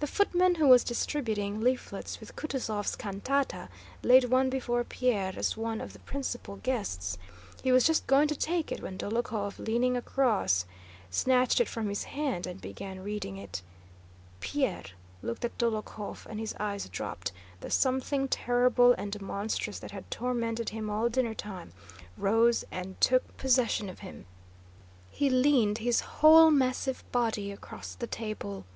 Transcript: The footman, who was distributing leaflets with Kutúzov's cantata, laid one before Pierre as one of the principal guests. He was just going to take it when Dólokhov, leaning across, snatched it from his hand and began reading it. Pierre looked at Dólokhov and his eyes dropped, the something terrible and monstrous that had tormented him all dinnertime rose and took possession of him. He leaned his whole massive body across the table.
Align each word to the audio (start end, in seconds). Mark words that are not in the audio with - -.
The 0.00 0.06
footman, 0.06 0.56
who 0.56 0.68
was 0.68 0.84
distributing 0.84 1.62
leaflets 1.62 2.20
with 2.20 2.36
Kutúzov's 2.36 2.96
cantata, 2.96 3.70
laid 4.02 4.24
one 4.26 4.50
before 4.50 4.84
Pierre 4.84 5.32
as 5.38 5.56
one 5.56 5.80
of 5.80 5.94
the 5.94 6.00
principal 6.00 6.56
guests. 6.56 7.16
He 7.62 7.72
was 7.72 7.84
just 7.86 8.06
going 8.06 8.28
to 8.28 8.36
take 8.36 8.70
it 8.70 8.82
when 8.82 8.98
Dólokhov, 8.98 9.58
leaning 9.58 9.96
across, 9.96 10.66
snatched 11.10 11.62
it 11.62 11.68
from 11.70 11.88
his 11.88 12.04
hand 12.04 12.46
and 12.46 12.60
began 12.60 13.02
reading 13.02 13.38
it. 13.38 13.62
Pierre 14.40 14.84
looked 15.22 15.46
at 15.46 15.56
Dólokhov 15.56 16.26
and 16.26 16.38
his 16.38 16.54
eyes 16.60 16.86
dropped, 16.90 17.32
the 17.60 17.70
something 17.70 18.28
terrible 18.28 18.92
and 18.98 19.18
monstrous 19.22 19.78
that 19.78 19.92
had 19.92 20.10
tormented 20.10 20.68
him 20.68 20.90
all 20.90 21.08
dinnertime 21.08 21.72
rose 22.18 22.66
and 22.70 23.00
took 23.00 23.34
possession 23.38 23.88
of 23.88 24.00
him. 24.00 24.26
He 25.10 25.30
leaned 25.30 25.78
his 25.78 26.00
whole 26.00 26.50
massive 26.50 27.02
body 27.12 27.50
across 27.50 27.94
the 27.94 28.06
table. 28.06 28.66